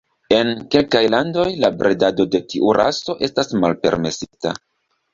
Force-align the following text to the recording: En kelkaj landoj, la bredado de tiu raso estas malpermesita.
En 0.35 0.47
kelkaj 0.75 1.01
landoj, 1.15 1.45
la 1.67 1.71
bredado 1.83 2.27
de 2.33 2.43
tiu 2.55 2.75
raso 2.81 3.19
estas 3.31 3.57
malpermesita. 3.63 4.61